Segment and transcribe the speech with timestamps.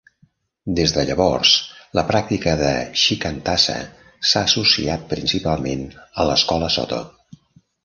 [0.77, 1.51] Des de llavors,
[1.99, 2.71] la pràctica de
[3.03, 3.77] shikantaza
[4.31, 7.05] s'ha associat principalment a l'escola Soto.